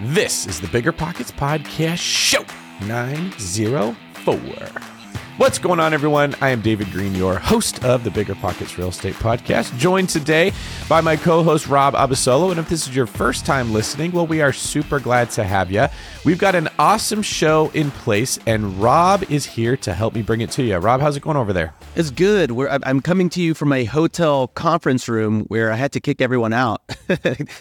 [0.00, 2.44] This is the Bigger Pockets Podcast Show
[2.86, 4.36] 904.
[5.38, 6.36] What's going on, everyone?
[6.40, 10.52] I am David Greene, your host of the Bigger Pockets Real Estate Podcast, joined today
[10.88, 12.52] by my co host, Rob Abasolo.
[12.52, 15.72] And if this is your first time listening, well, we are super glad to have
[15.72, 15.88] you.
[16.24, 20.42] We've got an awesome show in place, and Rob is here to help me bring
[20.42, 20.76] it to you.
[20.76, 21.74] Rob, how's it going over there?
[21.96, 22.52] It's good.
[22.52, 26.20] We're, I'm coming to you from a hotel conference room where I had to kick
[26.20, 26.82] everyone out.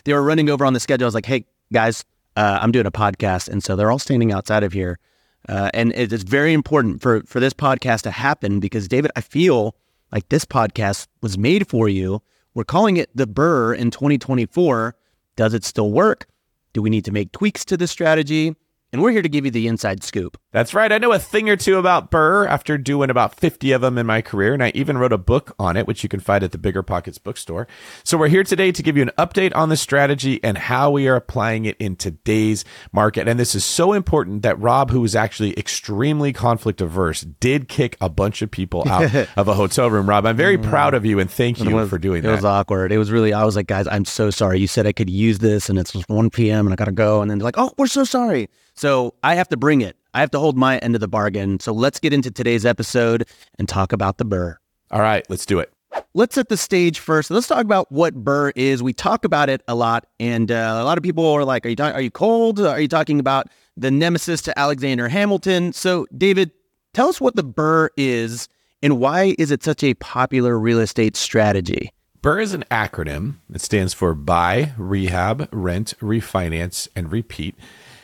[0.04, 1.06] they were running over on the schedule.
[1.06, 2.06] I was like, hey, guys,
[2.38, 3.50] uh, I'm doing a podcast.
[3.50, 5.00] And so they're all standing outside of here
[5.48, 9.76] uh, and it's very important for, for this podcast to happen because, David, I feel
[10.12, 12.22] like this podcast was made for you.
[12.54, 14.96] We're calling it the BRRRR in 2024.
[15.36, 16.28] Does it still work?
[16.74, 18.56] Do we need to make tweaks to the strategy?
[18.98, 20.40] And we're here to give you the inside scoop.
[20.52, 20.92] That's right.
[20.92, 24.08] I know a thing or two about BRRRR after doing about 50 of them in
[24.08, 24.56] my career.
[24.56, 26.82] And I even wrote a book on it, which you can find at the Bigger
[26.82, 27.68] Pockets bookstore.
[28.04, 31.08] So we're here today to give you an update on the strategy and how we
[31.08, 33.28] are applying it in today's market.
[33.28, 37.98] And this is so important that Rob, who is actually extremely conflict averse, did kick
[38.02, 40.10] a bunch of people out of a hotel room.
[40.10, 40.68] Rob, I'm very mm.
[40.68, 42.30] proud of you and thank you was, for doing it that.
[42.30, 42.92] It was awkward.
[42.92, 44.60] It was really, I was like, guys, I'm so sorry.
[44.60, 46.66] You said I could use this and it's 1 p.m.
[46.66, 47.22] and I got to go.
[47.22, 48.50] And then they're like, oh, we're so sorry.
[48.78, 49.98] So I have to bring it.
[50.14, 51.60] I have to hold my end of the bargain.
[51.60, 53.28] So let's get into today's episode
[53.60, 54.56] and talk about the BRRRR.
[54.92, 55.72] All right, let's do it.
[56.14, 57.30] Let's set the stage first.
[57.30, 58.82] Let's talk about what BRRRR is.
[58.82, 61.70] We talk about it a lot, and uh, a lot of people are like, "Are
[61.70, 61.96] you talking?
[61.96, 62.60] Are you cold?
[62.60, 66.52] Are you talking about the nemesis to Alexander Hamilton?" So, David,
[66.94, 68.48] tell us what the BRRRR is
[68.84, 71.92] and why is it such a popular real estate strategy?
[72.22, 73.36] BRRRR is an acronym.
[73.54, 77.56] It stands for Buy, Rehab, Rent, Refinance, and Repeat.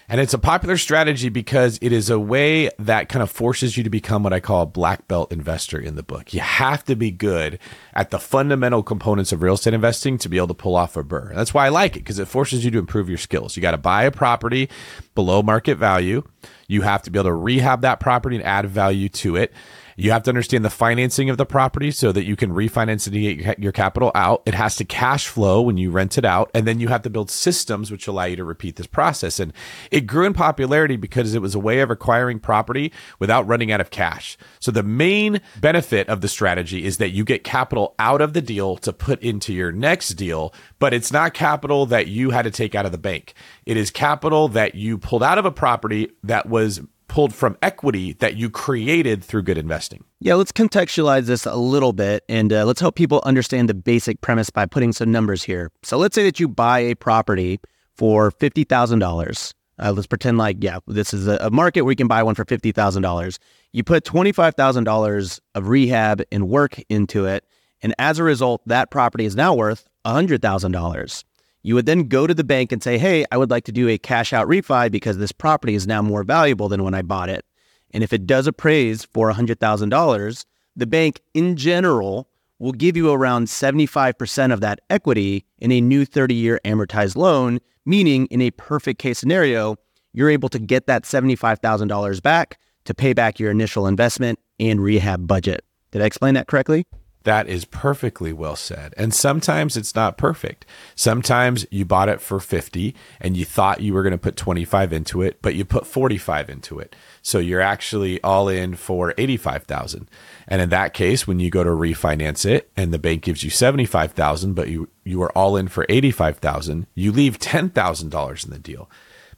[0.09, 3.83] And it's a popular strategy because it is a way that kind of forces you
[3.83, 6.33] to become what I call a black belt investor in the book.
[6.33, 7.57] You have to be good
[7.93, 11.03] at the fundamental components of real estate investing to be able to pull off a
[11.03, 11.35] BRRRR.
[11.35, 13.55] That's why I like it because it forces you to improve your skills.
[13.55, 14.69] You got to buy a property
[15.15, 16.23] below market value.
[16.67, 19.53] You have to be able to rehab that property and add value to it.
[19.95, 23.13] You have to understand the financing of the property so that you can refinance it
[23.13, 24.43] and get your capital out.
[24.45, 26.49] It has to cash flow when you rent it out.
[26.53, 29.39] And then you have to build systems which allow you to repeat this process.
[29.39, 29.53] And
[29.91, 33.81] it grew in popularity because it was a way of acquiring property without running out
[33.81, 34.37] of cash.
[34.59, 38.41] So the main benefit of the strategy is that you get capital out of the
[38.41, 42.51] deal to put into your next deal, but it's not capital that you had to
[42.51, 43.33] take out of the bank.
[43.65, 46.81] It is capital that you pulled out of a property that was
[47.13, 50.03] pulled from equity that you created through good investing.
[50.19, 54.21] Yeah, let's contextualize this a little bit and uh, let's help people understand the basic
[54.21, 55.69] premise by putting some numbers here.
[55.83, 57.59] So let's say that you buy a property
[57.95, 59.53] for $50,000.
[59.77, 62.45] Uh, let's pretend like, yeah, this is a, market where you can buy one for
[62.45, 63.37] $50,000.
[63.73, 67.45] You put $25,000 of rehab and work into it.
[67.83, 71.23] And as a result, that property is now worth $100,000.
[71.63, 73.87] You would then go to the bank and say, Hey, I would like to do
[73.87, 77.29] a cash out refi because this property is now more valuable than when I bought
[77.29, 77.45] it.
[77.91, 82.27] And if it does appraise for $100,000, the bank in general
[82.59, 87.59] will give you around 75% of that equity in a new 30 year amortized loan,
[87.85, 89.77] meaning in a perfect case scenario,
[90.11, 95.27] you're able to get that $75,000 back to pay back your initial investment and rehab
[95.27, 95.63] budget.
[95.91, 96.85] Did I explain that correctly?
[97.23, 98.93] That is perfectly well said.
[98.97, 100.65] And sometimes it's not perfect.
[100.95, 104.91] Sometimes you bought it for 50 and you thought you were going to put 25
[104.91, 106.95] into it, but you put 45 into it.
[107.21, 110.09] So you're actually all in for 85,000.
[110.47, 113.49] And in that case, when you go to refinance it and the bank gives you
[113.49, 118.89] 75,000, but you you are all in for 85,000, you leave $10,000 in the deal.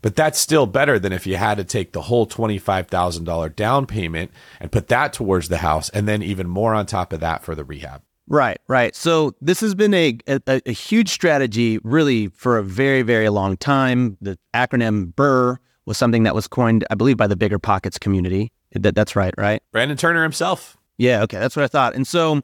[0.05, 4.29] But that's still better than if you had to take the whole $25,000 down payment
[4.59, 7.55] and put that towards the house and then even more on top of that for
[7.55, 8.03] the rehab.
[8.27, 8.95] Right, right.
[8.95, 13.57] So this has been a, a, a huge strategy really for a very, very long
[13.57, 14.15] time.
[14.21, 15.57] The acronym BRRRR
[15.87, 18.51] was something that was coined, I believe, by the Bigger Pockets community.
[18.73, 19.63] That, that's right, right?
[19.71, 20.77] Brandon Turner himself.
[20.99, 21.39] Yeah, okay.
[21.39, 21.95] That's what I thought.
[21.95, 22.43] And so,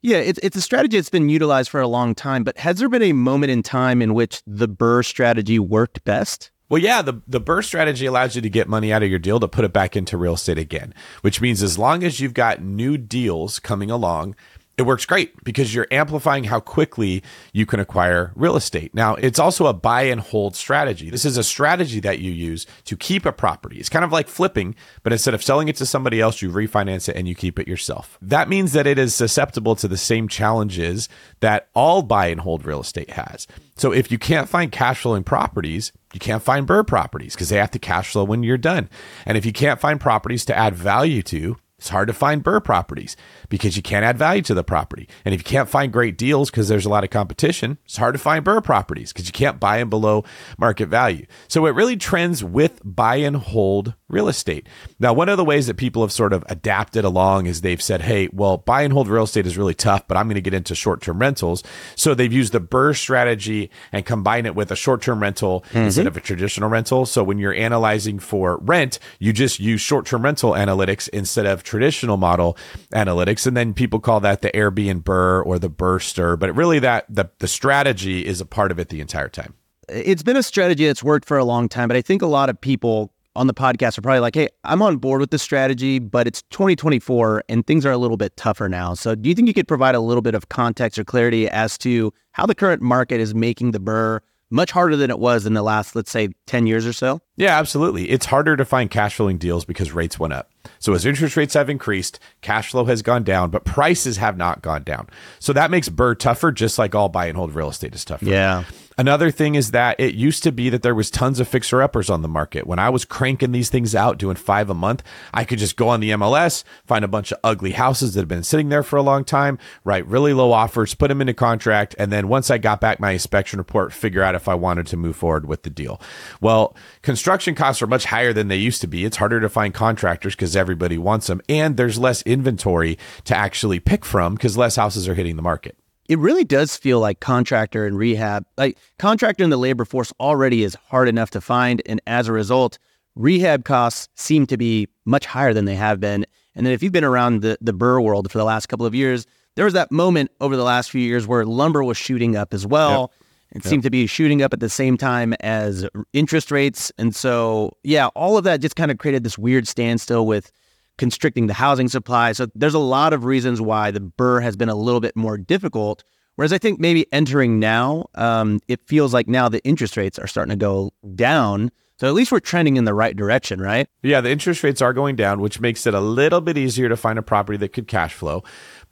[0.00, 2.88] yeah, it's, it's a strategy that's been utilized for a long time, but has there
[2.88, 6.50] been a moment in time in which the BRRRR strategy worked best?
[6.72, 9.38] Well, yeah, the, the BRRRR strategy allows you to get money out of your deal
[9.38, 12.62] to put it back into real estate again, which means as long as you've got
[12.62, 14.36] new deals coming along
[14.78, 17.22] it works great because you're amplifying how quickly
[17.52, 18.94] you can acquire real estate.
[18.94, 21.10] Now, it's also a buy and hold strategy.
[21.10, 23.78] This is a strategy that you use to keep a property.
[23.78, 27.08] It's kind of like flipping, but instead of selling it to somebody else, you refinance
[27.08, 28.16] it and you keep it yourself.
[28.22, 31.08] That means that it is susceptible to the same challenges
[31.40, 33.46] that all buy and hold real estate has.
[33.76, 37.56] So if you can't find cash flowing properties, you can't find BRRRR properties because they
[37.56, 38.88] have to cash flow when you're done.
[39.26, 42.62] And if you can't find properties to add value to, It's hard to find BRRRR
[42.62, 43.16] properties
[43.52, 45.06] because you can't add value to the property.
[45.26, 48.14] And if you can't find great deals because there's a lot of competition, it's hard
[48.14, 50.24] to find BRRRR properties because you can't buy them below
[50.56, 51.26] market value.
[51.48, 54.66] So it really trends with buy and hold real estate.
[54.98, 58.02] Now, one of the ways that people have sort of adapted along is they've said,
[58.02, 60.54] hey, well, buy and hold real estate is really tough, but I'm going to get
[60.54, 61.62] into short term rentals.
[61.94, 65.78] So they've used the BRRRR strategy and combine it with a short term rental mm-hmm.
[65.78, 67.04] instead of a traditional rental.
[67.04, 71.62] So when you're analyzing for rent, you just use short term rental analytics instead of
[71.62, 72.56] traditional model
[72.94, 73.41] analytics.
[73.46, 76.36] And then people call that the Airbnb or the burster.
[76.36, 79.54] But really, that the, the strategy is a part of it the entire time.
[79.88, 82.48] It's been a strategy that's worked for a long time, but I think a lot
[82.48, 85.98] of people on the podcast are probably like, hey, I'm on board with this strategy,
[85.98, 88.94] but it's 2024 and things are a little bit tougher now.
[88.94, 91.78] So do you think you could provide a little bit of context or clarity as
[91.78, 94.20] to how the current market is making the BRRRR
[94.52, 97.20] much harder than it was in the last, let's say, 10 years or so?
[97.36, 98.10] Yeah, absolutely.
[98.10, 100.50] It's harder to find cash flowing deals because rates went up.
[100.78, 104.62] So as interest rates have increased, cash flow has gone down, but prices have not
[104.62, 105.08] gone down.
[105.38, 108.26] So that makes BRRRR tougher, just like all buy and hold real estate is tougher.
[108.26, 108.64] Yeah.
[108.98, 112.10] Another thing is that it used to be that there was tons of fixer uppers
[112.10, 112.66] on the market.
[112.66, 115.02] When I was cranking these things out, doing five a month,
[115.32, 118.28] I could just go on the MLS, find a bunch of ugly houses that have
[118.28, 121.94] been sitting there for a long time, write really low offers, put them into contract,
[121.98, 124.96] and then once I got back my inspection report, figure out if I wanted to
[124.96, 126.00] move forward with the deal.
[126.40, 129.04] Well, construction costs are much higher than they used to be.
[129.04, 133.80] It's harder to find contractors because everybody wants them, and there's less inventory to actually
[133.80, 135.76] pick from because less houses are hitting the market
[136.12, 140.62] it really does feel like contractor and rehab, like contractor in the labor force already
[140.62, 141.80] is hard enough to find.
[141.86, 142.78] And as a result,
[143.14, 146.26] rehab costs seem to be much higher than they have been.
[146.54, 148.94] And then if you've been around the, the BRRRR world for the last couple of
[148.94, 152.52] years, there was that moment over the last few years where lumber was shooting up
[152.52, 153.00] as well.
[153.00, 153.10] Yep.
[153.52, 153.70] It yep.
[153.70, 156.92] seemed to be shooting up at the same time as interest rates.
[156.98, 160.52] And so, yeah, all of that just kind of created this weird standstill with
[160.98, 162.32] constricting the housing supply.
[162.32, 165.38] So there's a lot of reasons why the BRRRR has been a little bit more
[165.38, 166.04] difficult.
[166.36, 170.26] Whereas I think maybe entering now, um, it feels like now the interest rates are
[170.26, 171.70] starting to go down.
[171.98, 173.86] So at least we're trending in the right direction, right?
[174.02, 176.96] Yeah, the interest rates are going down, which makes it a little bit easier to
[176.96, 178.42] find a property that could cash flow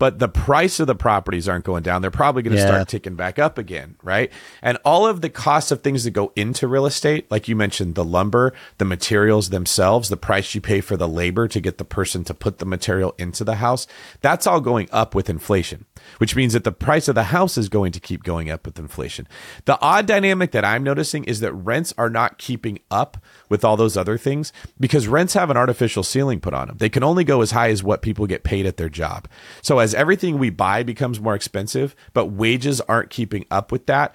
[0.00, 2.00] but the price of the properties aren't going down.
[2.00, 2.68] They're probably going to yeah.
[2.68, 4.32] start ticking back up again, right?
[4.62, 7.96] And all of the costs of things that go into real estate, like you mentioned,
[7.96, 11.84] the lumber, the materials themselves, the price you pay for the labor to get the
[11.84, 13.86] person to put the material into the house,
[14.22, 15.84] that's all going up with inflation,
[16.16, 18.78] which means that the price of the house is going to keep going up with
[18.78, 19.28] inflation.
[19.66, 23.18] The odd dynamic that I'm noticing is that rents are not keeping up
[23.50, 26.78] with all those other things because rents have an artificial ceiling put on them.
[26.78, 29.28] They can only go as high as what people get paid at their job.
[29.60, 34.14] So as everything we buy becomes more expensive, but wages aren't keeping up with that,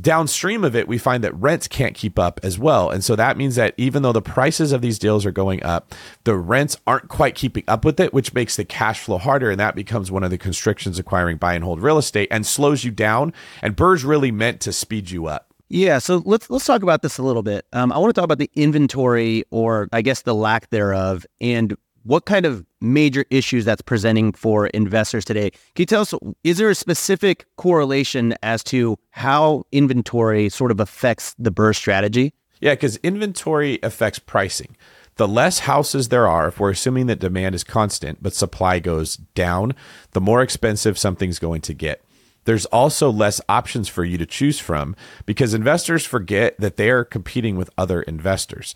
[0.00, 2.90] downstream of it, we find that rents can't keep up as well.
[2.90, 5.94] And so that means that even though the prices of these deals are going up,
[6.24, 9.50] the rents aren't quite keeping up with it, which makes the cash flow harder.
[9.50, 12.84] And that becomes one of the constrictions acquiring buy and hold real estate and slows
[12.84, 13.32] you down.
[13.62, 15.46] And BRRRR's really meant to speed you up.
[15.72, 17.64] Yeah, so let's let's talk about this a little bit.
[17.72, 21.76] Um, I want to talk about the inventory, or I guess the lack thereof, and
[22.04, 25.50] what kind of major issues that's presenting for investors today.
[25.50, 26.14] Can you tell us,
[26.44, 32.32] is there a specific correlation as to how inventory sort of affects the BRRRR strategy?
[32.60, 34.76] Yeah, because inventory affects pricing.
[35.16, 39.16] The less houses there are, if we're assuming that demand is constant, but supply goes
[39.16, 39.74] down,
[40.12, 42.02] the more expensive something's going to get
[42.44, 47.04] there's also less options for you to choose from because investors forget that they are
[47.04, 48.74] competing with other investors.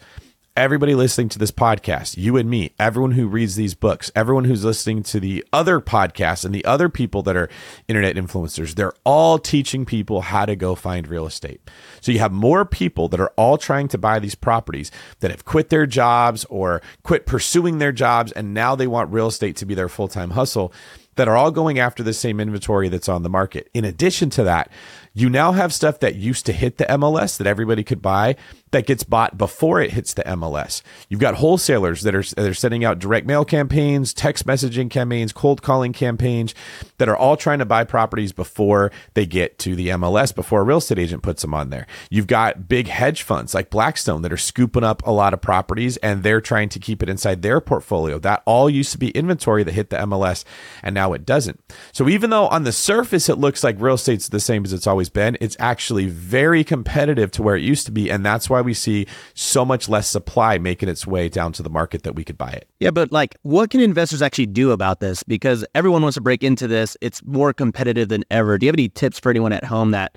[0.56, 4.64] Everybody listening to this podcast, you and me, everyone who reads these books, everyone who's
[4.64, 7.48] listening to the other podcasts and the other people that are
[7.88, 11.60] internet influencers, they're all teaching people how to go find real estate.
[12.00, 15.44] So you have more people that are all trying to buy these properties that have
[15.44, 19.66] quit their jobs or quit pursuing their jobs and now they want real estate to
[19.66, 20.72] be their full-time hustle
[21.16, 23.68] that are all going after the same inventory that's on the market.
[23.74, 24.70] In addition to that,
[25.14, 28.34] you now have stuff that used to hit the MLS that everybody could buy
[28.72, 30.82] that gets bought before it hits the MLS.
[31.08, 35.32] You've got wholesalers that are that are sending out direct mail campaigns, text messaging campaigns,
[35.32, 36.56] cold calling campaigns
[36.98, 40.64] that are all trying to buy properties before they get to the MLS before a
[40.64, 41.86] real estate agent puts them on there.
[42.10, 45.96] You've got big hedge funds like Blackstone that are scooping up a lot of properties
[45.98, 48.18] and they're trying to keep it inside their portfolio.
[48.18, 50.44] That all used to be inventory that hit the MLS
[50.82, 51.60] and now it doesn't.
[51.92, 54.88] So even though on the surface it looks like real estate's the same as it's
[54.88, 55.36] always always been.
[55.40, 58.10] It's actually very competitive to where it used to be.
[58.10, 61.70] And that's why we see so much less supply making its way down to the
[61.70, 62.68] market that we could buy it.
[62.80, 65.22] Yeah, but like, what can investors actually do about this?
[65.22, 66.96] Because everyone wants to break into this.
[67.00, 68.56] It's more competitive than ever.
[68.58, 70.16] Do you have any tips for anyone at home that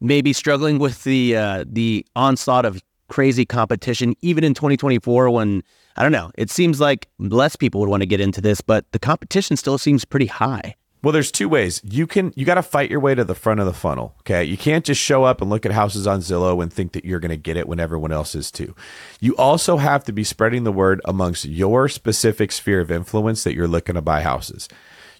[0.00, 5.62] may be struggling with the uh, the onslaught of crazy competition, even in 2024 when,
[5.96, 8.84] I don't know, it seems like less people would want to get into this, but
[8.90, 10.74] the competition still seems pretty high.
[11.06, 11.80] Well, there's two ways.
[11.84, 14.16] You can you got to fight your way to the front of the funnel.
[14.22, 17.04] Okay, you can't just show up and look at houses on Zillow and think that
[17.04, 18.74] you're going to get it when everyone else is too.
[19.20, 23.54] You also have to be spreading the word amongst your specific sphere of influence that
[23.54, 24.68] you're looking to buy houses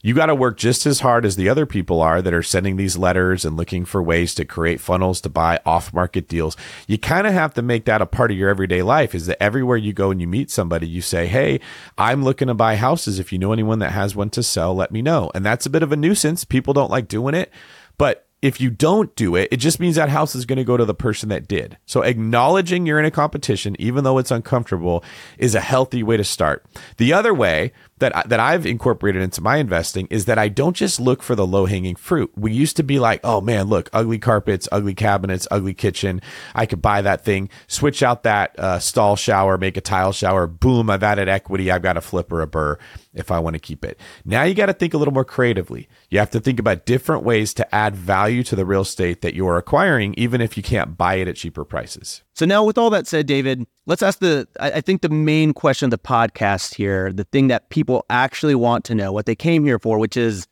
[0.07, 2.77] you got to work just as hard as the other people are that are sending
[2.77, 6.57] these letters and looking for ways to create funnels to buy off market deals.
[6.87, 9.43] You kind of have to make that a part of your everyday life is that
[9.43, 11.59] everywhere you go and you meet somebody, you say, Hey,
[11.99, 13.19] I'm looking to buy houses.
[13.19, 15.33] If you know anyone that has one to sell, let me know.
[15.35, 16.45] And that's a bit of a nuisance.
[16.45, 17.53] People don't like doing it,
[17.99, 20.77] but if you don't do it, it just means that house is going to go
[20.77, 21.79] to the person that did.
[21.85, 25.03] So acknowledging you're in a competition, even though it's uncomfortable,
[25.39, 26.65] is a healthy way to start.
[26.99, 31.01] The other way that that I've incorporated into my investing is that I don't just
[31.01, 32.31] look for the low hanging fruit.
[32.37, 36.21] We used to be like, oh man, look, ugly carpets, ugly cabinets, ugly kitchen.
[36.55, 40.47] I could buy that thing, switch out that uh, stall shower, make a tile shower.
[40.47, 41.71] Boom, I've added equity.
[41.71, 42.77] I've got a flip or a BRRRR
[43.15, 43.99] if I want to keep it.
[44.25, 45.89] Now you got to think a little more creatively.
[46.11, 49.35] You have to think about different ways to add value to the real estate that
[49.35, 52.23] you are acquiring, even if you can't buy it at cheaper prices.
[52.37, 54.47] So now, with all that said, David, let's ask the.
[54.61, 58.85] I think the main question of the podcast here, the thing that people actually want
[58.85, 60.47] to know, what they came here for, which is,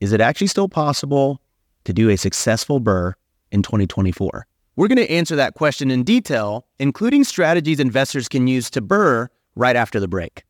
[0.00, 1.40] is it actually still possible
[1.84, 3.12] to do a successful BRRRR
[3.52, 4.48] in 2024?
[4.74, 9.28] We're going to answer that question in detail, including strategies investors can use to BRRRR
[9.54, 10.42] right after the break.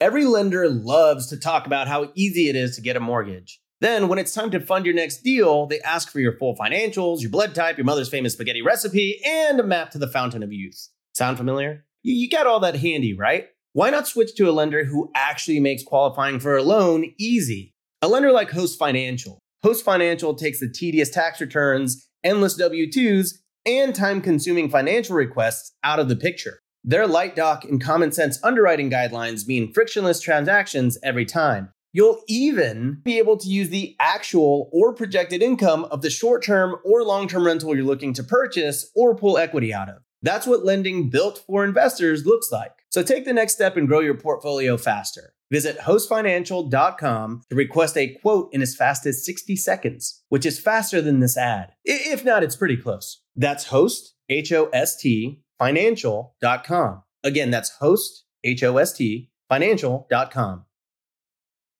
[0.00, 3.60] Every lender loves to talk about how easy it is to get a mortgage.
[3.82, 7.20] Then, when it's time to fund your next deal, they ask for your full financials,
[7.20, 10.52] your blood type, your mother's famous spaghetti recipe, and a map to the fountain of
[10.52, 10.88] youth.
[11.14, 11.84] Sound familiar?
[12.04, 13.48] You, you got all that handy, right?
[13.72, 17.74] Why not switch to a lender who actually makes qualifying for a loan easy?
[18.00, 19.40] A lender like Host Financial.
[19.64, 25.72] Host Financial takes the tedious tax returns, endless W 2s, and time consuming financial requests
[25.82, 26.60] out of the picture.
[26.84, 31.71] Their light doc and common sense underwriting guidelines mean frictionless transactions every time.
[31.92, 36.76] You'll even be able to use the actual or projected income of the short term
[36.84, 40.02] or long term rental you're looking to purchase or pull equity out of.
[40.22, 42.72] That's what lending built for investors looks like.
[42.90, 45.34] So take the next step and grow your portfolio faster.
[45.50, 51.02] Visit hostfinancial.com to request a quote in as fast as 60 seconds, which is faster
[51.02, 51.72] than this ad.
[51.84, 53.20] If not, it's pretty close.
[53.36, 57.02] That's host, H O S T, financial.com.
[57.22, 60.64] Again, that's host, H O S T, financial.com.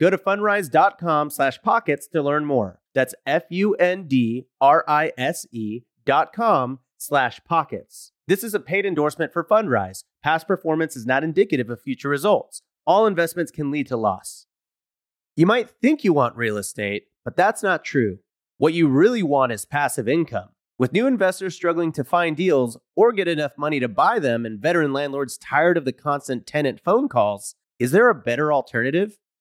[0.00, 2.80] Go to fundrise.com slash pockets to learn more.
[2.94, 4.44] That's F-U-N-D-R-I-S-E
[6.04, 8.12] dot com slash pockets.
[8.26, 10.04] This is a paid endorsement for Fundrise.
[10.22, 12.62] Past performance is not indicative of future results.
[12.86, 14.46] All investments can lead to loss.
[15.34, 18.18] You might think you want real estate, but that's not true.
[18.58, 20.48] What you really want is passive income.
[20.78, 24.60] With new investors struggling to find deals or get enough money to buy them and
[24.60, 29.18] veteran landlords tired of the constant tenant phone calls, is there a better alternative?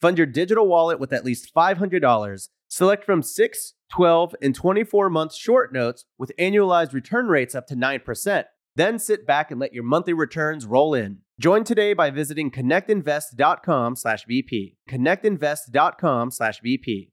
[0.00, 2.48] Fund your digital wallet with at least $500.
[2.68, 7.76] Select from 6, 12, and 24 month short notes with annualized return rates up to
[7.76, 8.44] 9%.
[8.76, 11.18] Then sit back and let your monthly returns roll in.
[11.38, 14.76] Join today by visiting connectinvest.com slash BP.
[14.88, 17.10] Connectinvest.com slash BP.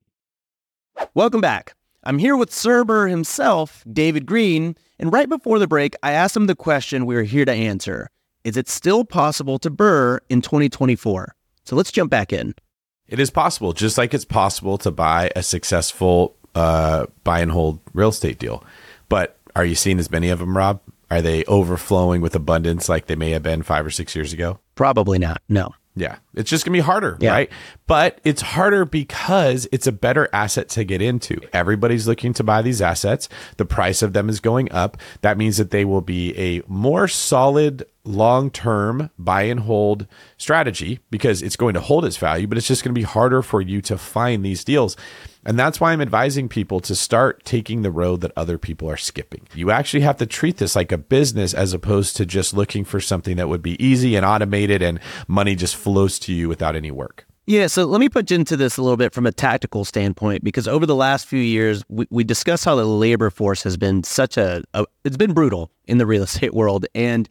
[1.13, 1.75] Welcome back.
[2.03, 6.48] I'm here with Cerber himself, David Greene, and right before the break, I asked him
[6.48, 8.10] the question we are here to answer.
[8.44, 11.36] is it still possible to BRRRR in 2024?
[11.65, 12.53] So let's jump back in.
[13.07, 17.79] It is possible, just like it's possible to buy a successful uh, buy and hold
[17.93, 18.63] real estate deal.
[19.09, 20.81] But are you seeing as many of them, Rob?
[21.09, 24.59] Are they overflowing with abundance like they may have been five or six years ago?
[24.75, 25.41] Probably not.
[25.47, 25.73] No.
[25.97, 26.17] Yeah.
[26.35, 27.31] It's just going to be harder, Yeah.
[27.31, 27.49] right?
[27.87, 31.39] But it's harder because it's a better asset to get into.
[31.53, 33.27] Everybody's looking to buy these assets.
[33.57, 34.97] The price of them is going up.
[35.21, 40.05] That means that they will be a more solid long term buy and hold
[40.37, 43.41] strategy because it's going to hold its value, but it's just going to be harder
[43.41, 44.95] for you to find these deals.
[45.47, 48.97] And that's why I'm advising people to start taking the road that other people are
[48.97, 49.47] skipping.
[49.55, 52.99] You actually have to treat this like a business as opposed to just looking for
[52.99, 56.91] something that would be easy and automated and money just flows to you without any
[56.91, 57.25] work.
[57.45, 60.67] Yeah, so let me put into this a little bit from a tactical standpoint because
[60.67, 64.35] over the last few years, we, we discussed how the labor force has been such
[64.35, 66.85] a, a, it's been brutal in the real estate world.
[66.93, 67.29] And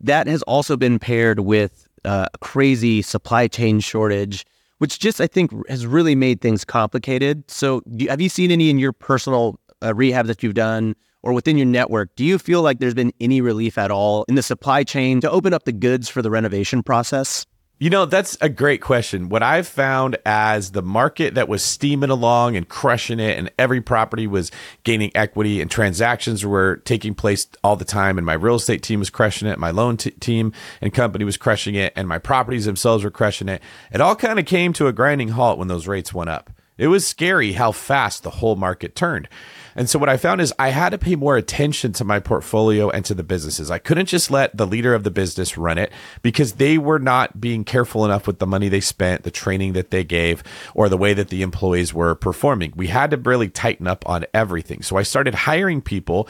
[0.00, 4.46] that has also been paired with uh, a crazy supply chain shortage,
[4.78, 7.48] which just, I think, has really made things complicated.
[7.50, 11.56] So have you seen any in your personal uh, rehab that you've done or within
[11.56, 12.14] your network?
[12.16, 15.30] Do you feel like there's been any relief at all in the supply chain to
[15.30, 17.46] open up the goods for the renovation process?
[17.80, 19.28] You know, that's a great question.
[19.28, 23.80] What I've found as the market that was steaming along and crushing it, and every
[23.80, 24.50] property was
[24.82, 28.98] gaining equity, and transactions were taking place all the time, and my real estate team
[28.98, 32.64] was crushing it, my loan t- team and company was crushing it, and my properties
[32.64, 33.62] themselves were crushing it.
[33.92, 36.50] It all kind of came to a grinding halt when those rates went up.
[36.78, 39.28] It was scary how fast the whole market turned.
[39.74, 42.90] And so what I found is I had to pay more attention to my portfolio
[42.90, 43.70] and to the businesses.
[43.70, 45.92] I couldn't just let the leader of the business run it
[46.22, 49.90] because they were not being careful enough with the money they spent, the training that
[49.90, 50.42] they gave,
[50.74, 52.72] or the way that the employees were performing.
[52.74, 54.82] We had to really tighten up on everything.
[54.82, 56.28] So I started hiring people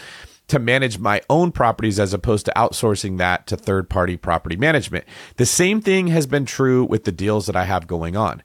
[0.48, 5.04] to manage my own properties as opposed to outsourcing that to third party property management.
[5.36, 8.42] The same thing has been true with the deals that I have going on.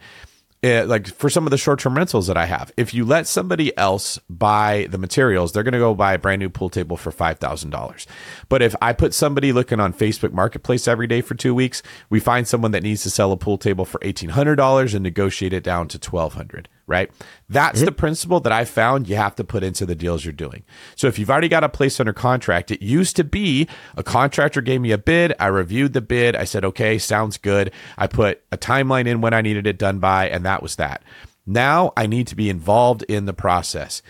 [0.64, 3.28] Uh, like for some of the short term rentals that I have, if you let
[3.28, 6.96] somebody else buy the materials, they're going to go buy a brand new pool table
[6.96, 8.06] for $5,000.
[8.48, 12.22] But if I put somebody looking on Facebook Marketplace every day for two weeks, we
[12.22, 15.90] find someone that needs to sell a pool table for $1,800 and negotiate it down
[15.90, 17.12] to $1,200 right?
[17.50, 20.64] That's the principle that I found you have to put into the deals you're doing.
[20.96, 24.62] So if you've already got a place under contract, it used to be a contractor
[24.62, 28.42] gave me a bid, I reviewed the bid, I said, "Okay, sounds good." I put
[28.52, 31.04] a timeline in when I needed it done by, and that was that.
[31.46, 34.02] Now I need to be involved in the process.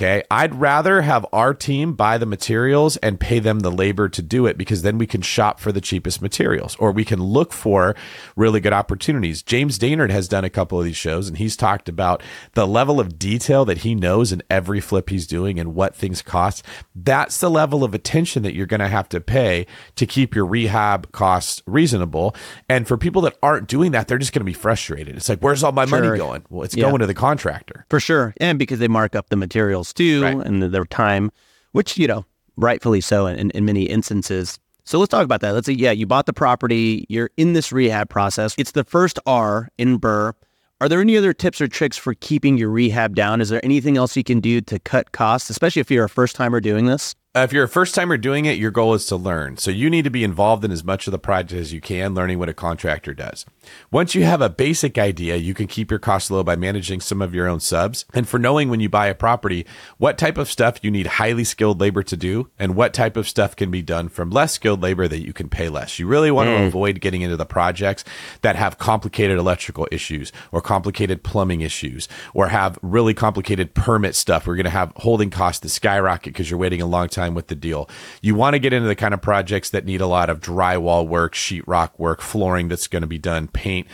[0.00, 0.22] Okay.
[0.30, 4.46] I'd rather have our team buy the materials and pay them the labor to do
[4.46, 7.94] it because then we can shop for the cheapest materials or we can look for
[8.34, 9.42] really good opportunities.
[9.42, 12.22] James Dainard has done a couple of these shows and he's talked about
[12.54, 16.22] the level of detail that he knows in every flip he's doing and what things
[16.22, 16.64] cost.
[16.94, 20.46] That's the level of attention that you're going to have to pay to keep your
[20.46, 22.34] rehab costs reasonable.
[22.70, 25.14] And for people that aren't doing that, they're just going to be frustrated.
[25.14, 26.00] It's like, where's all my Sure.
[26.02, 26.42] money going?
[26.48, 26.88] Well, it's Yeah.
[26.88, 27.84] going to the contractor.
[27.90, 28.32] For sure.
[28.40, 30.36] And because they mark up the materials too Right.
[30.46, 31.30] and their time,
[31.72, 32.24] which, you know,
[32.56, 34.58] rightfully so in, in many instances.
[34.84, 35.52] So let's talk about that.
[35.52, 38.54] Let's say, yeah, you bought the property, you're in this rehab process.
[38.58, 40.32] It's the first R in BRRRR.
[40.80, 43.42] Are there any other tips or tricks for keeping your rehab down?
[43.42, 46.34] Is there anything else you can do to cut costs, especially if you're a first
[46.34, 47.14] timer doing this?
[47.32, 49.56] Uh, if you're a first timer doing it, your goal is to learn.
[49.56, 52.12] So you need to be involved in as much of the project as you can,
[52.12, 53.46] learning what a contractor does.
[53.92, 57.22] Once you have a basic idea, you can keep your costs low by managing some
[57.22, 58.04] of your own subs.
[58.12, 59.64] And for knowing when you buy a property,
[59.96, 63.28] what type of stuff you need highly skilled labor to do and what type of
[63.28, 66.00] stuff can be done from less skilled labor that you can pay less.
[66.00, 68.02] You really want to avoid getting into the projects
[68.42, 74.48] that have complicated electrical issues or complicated plumbing issues or have really complicated permit stuff.
[74.48, 77.48] We're going to have holding costs that skyrocket because you're waiting a long time with
[77.48, 77.88] the deal.
[78.22, 81.06] You want to get into the kind of projects that need a lot of drywall
[81.06, 83.86] work, sheetrock work, flooring that's going to be done, paint,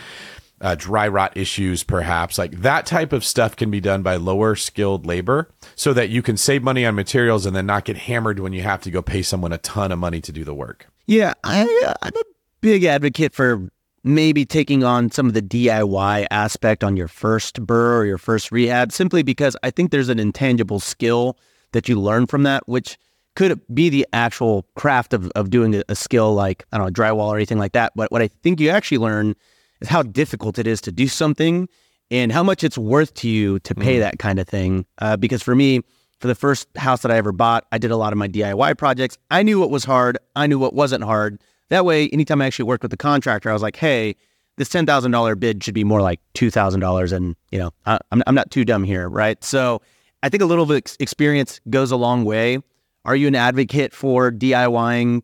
[0.61, 2.37] uh, dry rot issues, perhaps.
[2.37, 6.21] Like that type of stuff can be done by lower skilled labor so that you
[6.21, 9.01] can save money on materials and then not get hammered when you have to go
[9.01, 10.87] pay someone a ton of money to do the work.
[11.05, 12.23] Yeah, I, I'm a
[12.61, 13.69] big advocate for
[14.03, 18.51] maybe taking on some of the DIY aspect on your first BRRRR or your first
[18.51, 21.37] rehab, simply because I think there's an intangible skill
[21.73, 22.97] that you learn from that, which
[23.37, 26.91] could be the actual craft of, of doing a, a skill like, I don't know,
[26.91, 27.93] drywall or anything like that.
[27.95, 29.35] But what I think you actually learn
[29.79, 31.69] is how difficult it is to do something
[32.09, 34.87] and how much it's worth to you to pay that kind of thing.
[34.97, 35.81] Uh, because for me,
[36.19, 38.75] for the first house that I ever bought, I did a lot of my DIY
[38.75, 39.19] projects.
[39.29, 40.17] I knew what was hard.
[40.35, 41.39] I knew what wasn't hard.
[41.69, 44.15] That way, anytime I actually worked with the contractor, I was like, hey,
[44.55, 47.69] this ten thousand dollar bid should be more like two thousand dollars, and you know,
[47.85, 49.43] I, I'm I'm not too dumb here, right?
[49.43, 49.83] So,
[50.23, 52.63] I think a little bit of experience goes a long way.
[53.07, 55.21] Are you an advocate for DIYing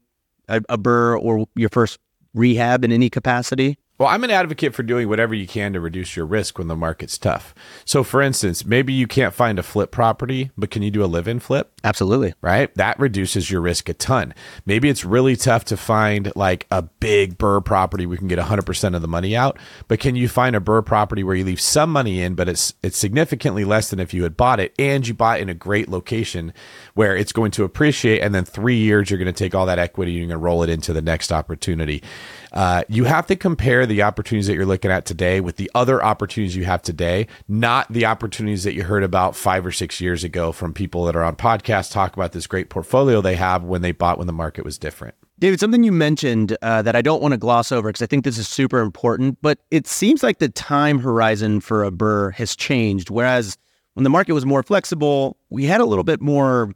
[0.47, 1.99] a, a BRRRR or your first
[2.33, 3.77] rehab in any capacity?
[4.03, 6.75] Well, I'm an advocate for doing whatever you can to reduce your risk when the
[6.75, 7.55] market's tough.
[7.85, 11.07] So, for instance, maybe you can't find a flip property, but can you do a
[11.07, 11.71] live in flip?
[11.85, 12.33] Absolutely.
[12.41, 12.75] Right?
[12.75, 14.33] That reduces your risk a ton.
[14.65, 18.93] Maybe it's really tough to find like a big BRRRR property we can get 100%
[18.93, 21.89] of the money out, but can you find a BRRRR property where you leave some
[21.89, 25.13] money in, but it's it's significantly less than if you had bought it and you
[25.13, 26.51] bought in a great location
[26.93, 29.79] where it's going to appreciate and then 3 years you're going to take all that
[29.79, 32.03] equity and you're going to roll it into the next opportunity.
[32.51, 36.03] Uh, you have to compare the opportunities that you're looking at today with the other
[36.03, 40.23] opportunities you have today, not the opportunities that you heard about five or six years
[40.23, 43.81] ago from people that are on podcasts talk about this great portfolio they have when
[43.81, 45.13] they bought when the market was different.
[45.39, 48.23] David, something you mentioned uh, that I don't want to gloss over because I think
[48.23, 52.55] this is super important, but it seems like the time horizon for a BRRRR has
[52.55, 53.09] changed.
[53.09, 53.57] Whereas
[53.93, 56.71] when the market was more flexible, we had a little bit more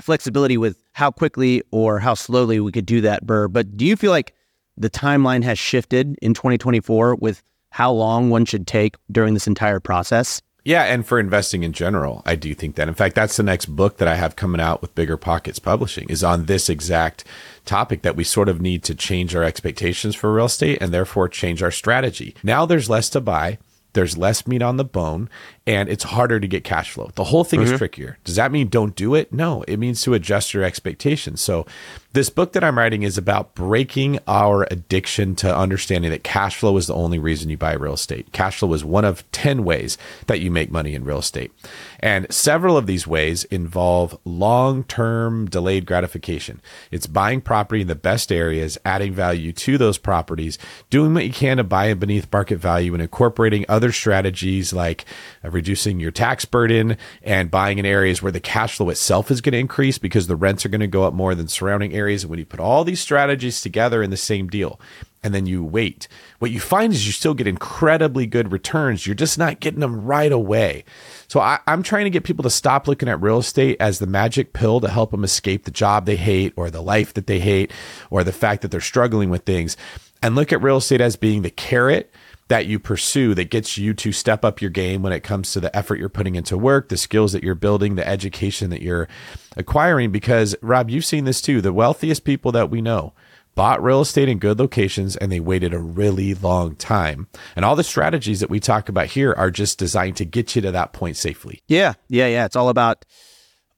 [0.00, 3.52] flexibility with how quickly or how slowly we could do that BRRRR.
[3.52, 4.34] But do you feel like
[4.76, 9.80] the timeline has shifted in 2024 with how long one should take during this entire
[9.80, 10.40] process.
[10.64, 12.88] Yeah, and for investing in general, I do think that.
[12.88, 16.08] In fact, that's the next book that I have coming out with Bigger Pockets Publishing
[16.08, 17.22] is on this exact
[17.64, 21.28] topic that we sort of need to change our expectations for real estate and therefore
[21.28, 22.34] change our strategy.
[22.42, 23.58] Now there's less to buy
[23.96, 25.28] there's less meat on the bone
[25.66, 27.10] and it's harder to get cash flow.
[27.14, 27.72] The whole thing mm-hmm.
[27.72, 28.18] is trickier.
[28.24, 29.32] Does that mean don't do it?
[29.32, 31.40] No, it means to adjust your expectations.
[31.40, 31.66] So,
[32.16, 36.78] this book that I'm writing is about breaking our addiction to understanding that cash flow
[36.78, 38.32] is the only reason you buy real estate.
[38.32, 41.52] Cash flow is one of 10 ways that you make money in real estate.
[42.00, 46.62] And several of these ways involve long term delayed gratification.
[46.90, 50.56] It's buying property in the best areas, adding value to those properties,
[50.88, 55.04] doing what you can to buy it beneath market value, and incorporating other strategies like
[55.44, 59.42] uh, reducing your tax burden and buying in areas where the cash flow itself is
[59.42, 62.05] going to increase because the rents are going to go up more than surrounding areas.
[62.06, 64.80] And when you put all these strategies together in the same deal,
[65.22, 66.06] and then you wait.
[66.38, 69.06] What you find is you still get incredibly good returns.
[69.06, 70.84] You're just not getting them right away.
[71.26, 74.06] So I, am trying to get people to stop looking at real estate as the
[74.06, 77.40] magic pill to help them escape the job they hate or the life that they
[77.40, 77.72] hate
[78.08, 79.76] or the fact that they're struggling with things
[80.22, 82.12] and look at real estate as being the carrot
[82.48, 85.60] that you pursue that gets you to step up your game when it comes to
[85.60, 89.08] the effort you're putting into work, the skills that you're building, the education that you're
[89.56, 90.12] acquiring.
[90.12, 91.60] Because, Rob, you've seen this too.
[91.60, 93.14] The wealthiest people that we know
[93.56, 97.26] bought real estate in good locations and they waited a really long time.
[97.56, 100.62] And all the strategies that we talk about here are just designed to get you
[100.62, 101.62] to that point safely.
[101.66, 101.94] Yeah.
[102.08, 102.26] Yeah.
[102.28, 102.44] Yeah.
[102.44, 103.04] It's all about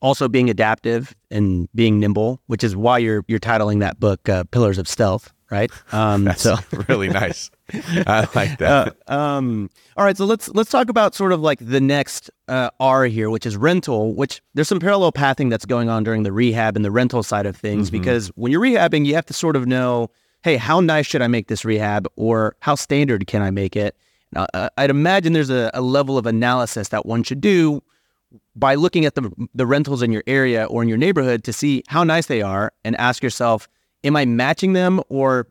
[0.01, 4.45] also being adaptive and being nimble, which is why you're you're titling that book uh,
[4.51, 5.71] "Pillars of Stealth," right?
[5.93, 6.57] Um, That's so
[6.89, 7.51] really nice.
[8.07, 8.97] I like that.
[9.07, 12.71] Uh, um, all right, so let's let's talk about sort of like the next uh,
[12.81, 14.15] R here, which is rental.
[14.15, 17.45] Which there's some parallel pathing that's going on during the rehab and the rental side
[17.45, 17.99] of things, mm-hmm.
[17.99, 20.11] because when you're rehabbing, you have to sort of know,
[20.43, 23.97] hey, how nice should I make this rehab, or how standard can I make it?
[24.33, 27.83] Now, uh, I'd imagine there's a, a level of analysis that one should do
[28.57, 31.83] by looking at the the rentals in your area or in your neighborhood to see
[31.89, 33.69] how nice they are, and ask yourself,
[34.05, 35.49] am I matching them or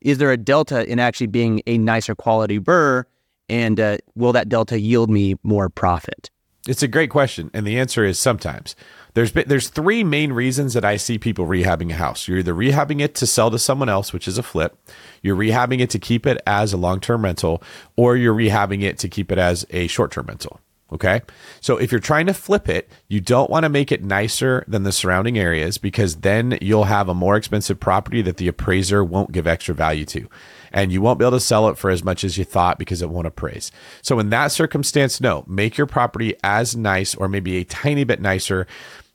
[0.00, 3.04] is there a delta in actually being a nicer quality BRRRR?
[3.48, 6.30] And uh, will that delta yield me more profit?
[6.66, 8.74] It's a great question, and the answer is sometimes.
[9.14, 12.26] There's been, there's three main reasons that I see people rehabbing a house.
[12.26, 14.76] You're either rehabbing it to sell to someone else, which is a flip.
[15.22, 17.62] You're rehabbing it to keep it as a long term rental,
[17.94, 20.60] or you're rehabbing it to keep it as a short term rental.
[20.92, 21.20] Okay.
[21.60, 24.84] So if you're trying to flip it, you don't want to make it nicer than
[24.84, 29.32] the surrounding areas because then you'll have a more expensive property that the appraiser won't
[29.32, 30.28] give extra value to.
[30.72, 33.02] And you won't be able to sell it for as much as you thought because
[33.02, 33.72] it won't appraise.
[34.00, 38.20] So in that circumstance, no, make your property as nice or maybe a tiny bit
[38.20, 38.68] nicer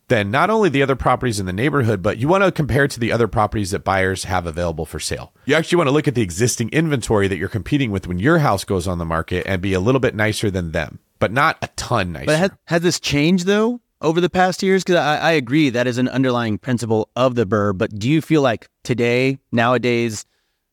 [0.09, 2.99] than not only the other properties in the neighborhood, but you want to compare to
[2.99, 5.31] the other properties that buyers have available for sale.
[5.45, 8.39] You actually want to look at the existing inventory that you're competing with when your
[8.39, 11.57] house goes on the market and be a little bit nicer than them but not
[11.61, 12.25] a ton nicer.
[12.25, 14.83] But has, has this changed though over the past years?
[14.83, 17.77] Because I, I, agree that is an underlying principle of the BRRRR.
[17.77, 20.25] But do you feel like today, nowadays,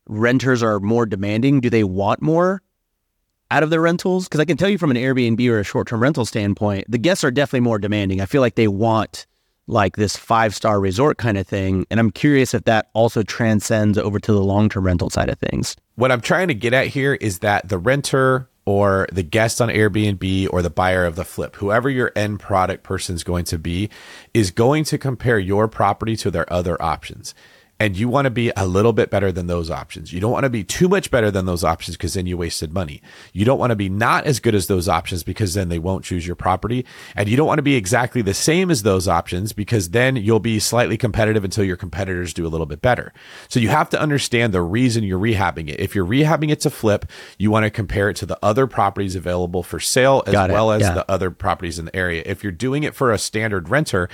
[0.08, 1.60] renters are more demanding?
[1.60, 2.62] Do they want more
[3.50, 4.24] out of their rentals?
[4.24, 7.22] Because I can tell you from an Airbnb or a short-term rental standpoint, the guests
[7.22, 8.22] are definitely more demanding.
[8.22, 9.26] I feel like they want
[9.66, 14.18] like this five-star resort kind of thing, and I'm curious if that also transcends over
[14.18, 15.76] to the long-term rental side of things.
[15.96, 19.70] What I'm trying to get at here is that the renter or the guest on
[19.70, 23.56] Airbnb or the buyer of the flip, whoever your end product person is going to
[23.58, 23.88] be,
[24.34, 27.34] is going to compare your property to their other options.
[27.80, 30.12] And you want to be a little bit better than those options.
[30.12, 32.72] You don't want to be too much better than those options because then you wasted
[32.72, 33.00] money.
[33.32, 36.04] You don't want to be not as good as those options because then they won't
[36.04, 36.84] choose your property.
[37.14, 40.40] And you don't want to be exactly the same as those options because then you'll
[40.40, 43.12] be slightly competitive until your competitors do a little bit better.
[43.48, 45.78] So you have to understand the reason you're rehabbing it.
[45.78, 47.06] If you're rehabbing it to flip,
[47.38, 50.82] you want to compare it to the other properties available for sale as well as
[50.82, 50.94] yeah.
[50.94, 52.22] the other properties in the area.
[52.26, 54.08] If you're doing it for a standard renter,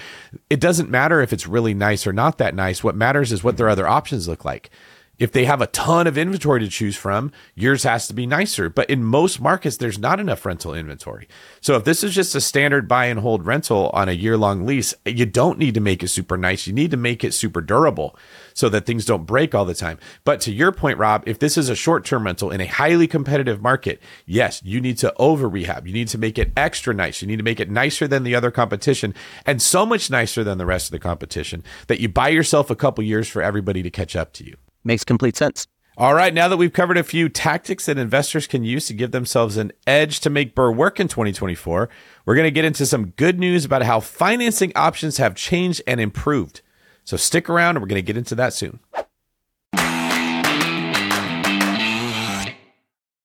[0.50, 2.85] it doesn't matter if it's really nice or not that nice.
[2.85, 4.71] What matters is what their other options look like.
[5.18, 8.68] If they have a ton of inventory to choose from, yours has to be nicer.
[8.68, 11.29] But in most markets, there's not enough rental inventory.
[11.61, 14.66] So if this is just a standard buy and hold rental on a year long
[14.66, 16.66] lease, you don't need to make it super nice.
[16.66, 18.16] You need to make it super durable
[18.55, 19.98] so that things don't break all the time.
[20.24, 23.07] But to your point, Rob, if this is a short term rental in a highly
[23.07, 25.87] competitive market, yes, you need to over rehab.
[25.87, 27.22] You need to make it extra nice.
[27.22, 29.14] You need to make it nicer than the other competition
[29.46, 32.77] and so much nicer than the rest of the competition that you buy yourself a
[32.77, 34.57] couple years for everybody to catch up to you.
[34.85, 35.66] Makes complete sense.
[35.97, 39.12] All right, now that we've covered a few tactics that investors can use to give
[39.12, 41.88] themselves an edge to make BRRRR work in 2024,
[42.27, 46.01] we're going to get into some good news about how financing options have changed and
[46.01, 46.62] improved.
[47.05, 48.81] So stick around and we're going to get into that soon.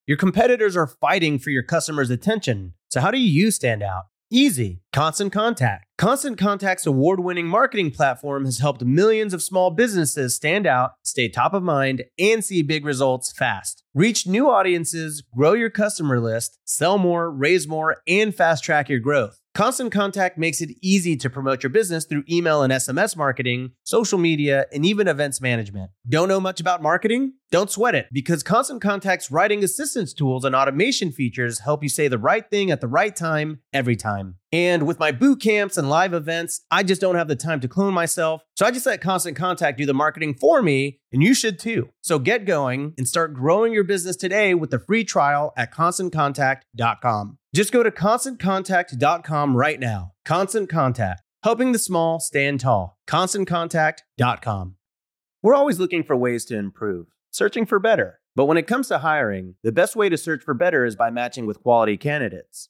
[0.06, 2.74] Your competitors are fighting for your customers' attention.
[2.90, 4.06] So, how do you stand out?
[4.32, 4.82] Easy.
[4.92, 5.89] Constant Contact.
[6.00, 11.28] Constant Contact's award winning marketing platform has helped millions of small businesses stand out, stay
[11.28, 13.84] top of mind, and see big results fast.
[13.94, 19.02] Reach new audiences, grow your customer list, sell more, raise more, and fast track your
[19.02, 19.42] growth.
[19.60, 24.18] Constant Contact makes it easy to promote your business through email and SMS marketing, social
[24.18, 25.92] media, and even events management.
[26.08, 27.34] Don't know much about marketing?
[27.52, 32.08] Don't sweat it because Constant Contact's writing assistance tools and automation features help you say
[32.08, 34.36] the right thing at the right time every time.
[34.54, 37.68] And with my boot camps and live events, I just don't have the time to
[37.68, 38.42] clone myself.
[38.56, 41.90] So I just let Constant Contact do the marketing for me, and you should too.
[42.00, 47.39] So get going and start growing your business today with the free trial at constantcontact.com.
[47.54, 50.12] Just go to constantcontact.com right now.
[50.24, 53.00] Constant Contact, helping the small stand tall.
[53.08, 54.76] ConstantContact.com.
[55.42, 58.20] We're always looking for ways to improve, searching for better.
[58.36, 61.10] But when it comes to hiring, the best way to search for better is by
[61.10, 62.70] matching with quality candidates.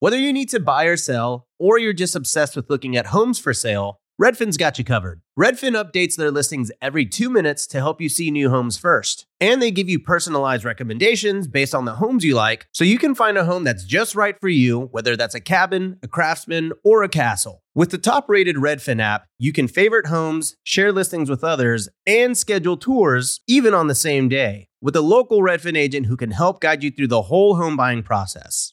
[0.00, 3.38] Whether you need to buy or sell, or you're just obsessed with looking at homes
[3.38, 5.20] for sale, Redfin's got you covered.
[5.38, 9.26] Redfin updates their listings every two minutes to help you see new homes first.
[9.42, 13.14] And they give you personalized recommendations based on the homes you like, so you can
[13.14, 17.02] find a home that's just right for you, whether that's a cabin, a craftsman, or
[17.02, 17.62] a castle.
[17.74, 22.38] With the top rated Redfin app, you can favorite homes, share listings with others, and
[22.38, 26.60] schedule tours even on the same day with a local Redfin agent who can help
[26.60, 28.72] guide you through the whole home buying process.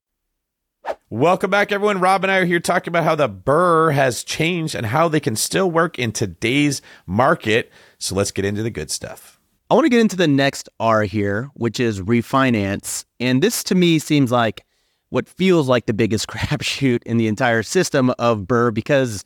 [1.09, 1.99] Welcome back, everyone.
[1.99, 5.19] Rob and I are here talking about how the BRRRR has changed and how they
[5.19, 7.71] can still work in today's market.
[7.97, 9.39] So let's get into the good stuff.
[9.69, 13.05] I want to get into the next R here, which is refinance.
[13.19, 14.65] And this to me seems like
[15.09, 19.23] what feels like the biggest crapshoot in the entire system of BRRRR because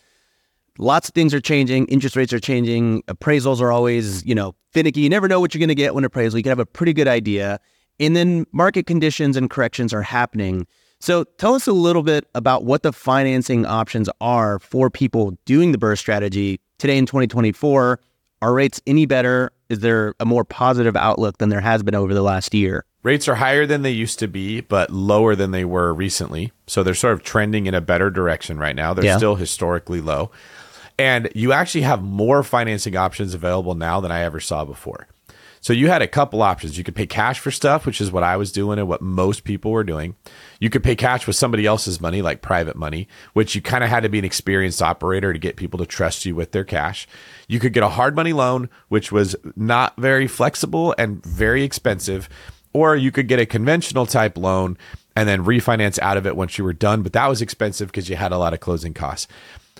[0.78, 1.86] lots of things are changing.
[1.86, 3.04] Interest rates are changing.
[3.04, 5.01] Appraisals are always, you know, finicky.
[5.01, 6.38] You never know what you're going to get when appraisal.
[6.38, 7.60] You can have a pretty good idea.
[7.99, 10.67] And then market conditions and corrections are happening.
[10.99, 15.71] So tell us a little bit about what the financing options are for people doing
[15.71, 17.99] the BRRRR strategy today in 2024.
[18.41, 19.51] Are rates any better?
[19.69, 22.86] Is there a more positive outlook than there has been over the last year?
[23.03, 26.51] Rates are higher than they used to be, but lower than they were recently.
[26.65, 28.93] So they're sort of trending in a better direction right now.
[28.93, 29.17] They're Yeah.
[29.17, 30.31] still historically low.
[30.97, 35.08] And you actually have more financing options available now than I ever saw before.
[35.65, 36.78] So you had a couple options.
[36.78, 39.43] You could pay cash for stuff, which is what I was doing and what most
[39.43, 40.13] people were doing.
[40.60, 43.89] You could pay cash with somebody else's money, like private money, which you kind of
[43.89, 47.08] had to be an experienced operator to get people to trust you with their cash.
[47.47, 52.30] You could get a hard money loan, which was not very flexible and very expensive,
[52.71, 54.78] or you could get a conventional type loan
[55.15, 58.08] and then refinance out of it once you were done, but that was expensive because
[58.08, 59.28] you had a lot of closing costs.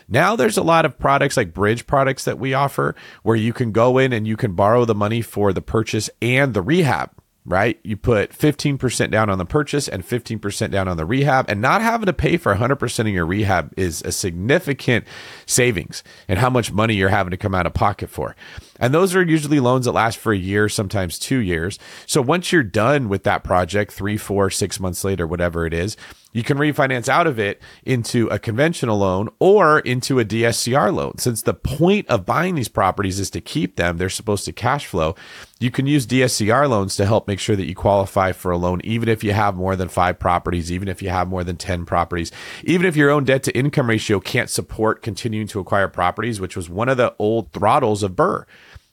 [0.08, 3.72] Now there's a lot of products like bridge products that we offer where you can
[3.72, 7.12] go in and you can borrow the money for the purchase and the rehab,
[7.44, 7.80] right?
[7.84, 11.82] You put 15% down on the purchase and 15% down on the rehab and not
[11.82, 15.06] having to pay for 100% of your rehab is a significant
[15.48, 18.36] savings and how much money you're having to come out of pocket for.
[18.80, 21.80] And those are usually loans that last for a year, sometimes two years.
[22.06, 25.98] So once you're done with that project, three, four, six months later, whatever it is,
[26.36, 31.18] you can refinance out of it into a conventional loan or into a DSCR loan.
[31.18, 34.86] Since the point of buying these properties is to keep them, they're supposed to cash
[34.86, 35.16] flow.
[35.62, 38.82] You can use DSCR loans to help make sure that you qualify for a loan,
[38.84, 41.86] even if you have more than five properties, even if you have more than 10
[41.86, 42.34] properties,
[42.66, 46.58] even if your own debt to income ratio can't support continuing to acquire properties, which
[46.58, 48.44] was one of the old throttles of BRRRR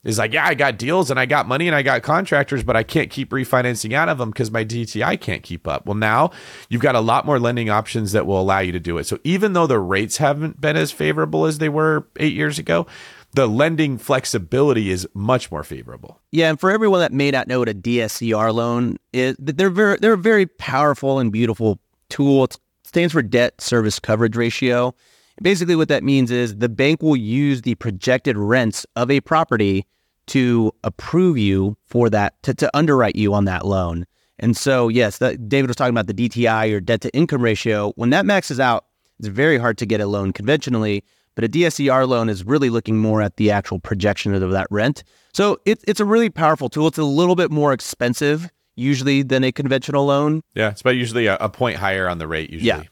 [0.05, 2.77] is like, yeah, I got deals and I got money and I got contractors, but
[2.77, 5.87] I can't keep refinancing out of them because my DTI can't keep up.
[5.87, 6.31] Well, now
[6.69, 9.05] you've got a lot more lending options that will allow you to do it.
[9.05, 12.87] So even though the rates haven't been as favorable as they were eight years ago,
[13.35, 16.21] the lending flexibility is much more favorable.
[16.33, 19.97] Yeah, and for everyone that may not know what a DSCR loan is, they're very
[19.99, 21.79] they're a very powerful and beautiful
[22.11, 22.45] tool.
[22.45, 24.95] It stands for debt service coverage ratio.
[25.41, 29.87] Basically, what that means is the bank will use the projected rents of a property
[30.27, 34.07] to approve you for that to, to underwrite you on that loan.
[34.39, 37.93] And so, yes, that, David was talking about the DTI or debt to income ratio.
[37.97, 38.87] When that maxes out,
[39.19, 41.05] it's very hard to get a loan conventionally.
[41.35, 45.03] But a DSCR loan is really looking more at the actual projection of that rent.
[45.33, 46.89] So it's it's a really powerful tool.
[46.89, 51.27] It's a little bit more expensive usually than a conventional loan, Yeah, it's about usually
[51.27, 52.69] a, a point higher on the rate usually.
[52.69, 52.83] Yeah.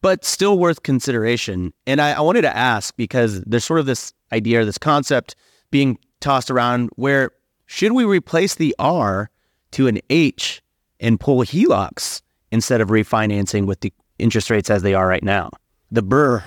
[0.00, 1.72] But still worth consideration.
[1.86, 5.34] And I, I wanted to ask because there's sort of this idea, or this concept
[5.70, 7.30] being tossed around where
[7.66, 9.30] should we replace the R
[9.72, 10.62] to an H
[11.00, 15.50] and pull HELOCs instead of refinancing with the interest rates as they are right now?
[15.90, 16.42] The BRRRR.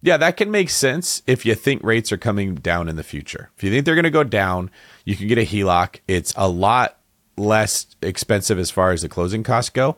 [0.00, 3.50] Yeah, that can make sense if you think rates are coming down in the future.
[3.56, 4.70] If you think they're going to go down,
[5.04, 6.00] you can get a HELOC.
[6.06, 7.00] It's a lot
[7.36, 9.96] less expensive as far as the closing costs go.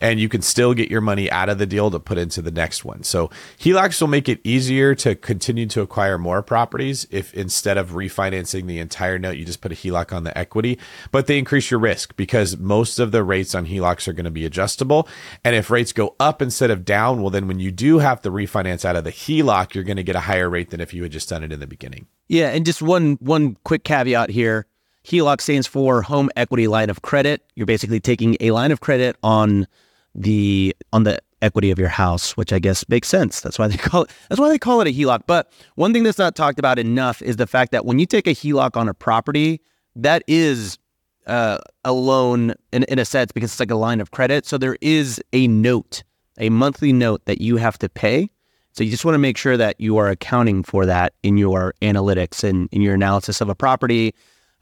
[0.00, 2.50] And you can still get your money out of the deal to put into the
[2.50, 3.02] next one.
[3.02, 7.90] So HELOCs will make it easier to continue to acquire more properties if instead of
[7.90, 10.78] refinancing the entire note, you just put a HELOC on the equity.
[11.10, 14.30] But they increase your risk because most of the rates on HELOCs are going to
[14.30, 15.08] be adjustable.
[15.44, 18.30] And if rates go up instead of down, well, then when you do have to
[18.30, 21.02] refinance out of the HELOC, you're going to get a higher rate than if you
[21.02, 22.06] had just done it in the beginning.
[22.28, 24.66] Yeah, and just one one quick caveat here.
[25.04, 27.40] HELOC stands for Home Equity Line of Credit.
[27.54, 29.68] You're basically taking a line of credit on
[30.16, 33.40] the on the equity of your house, which I guess makes sense.
[33.40, 35.22] That's why they call it that's why they call it a HELOC.
[35.26, 38.26] But one thing that's not talked about enough is the fact that when you take
[38.26, 39.60] a HELOC on a property,
[39.94, 40.78] that is
[41.26, 44.46] uh, a loan in, in a sense because it's like a line of credit.
[44.46, 46.02] So there is a note,
[46.38, 48.30] a monthly note that you have to pay.
[48.72, 51.74] So you just want to make sure that you are accounting for that in your
[51.80, 54.14] analytics and in your analysis of a property.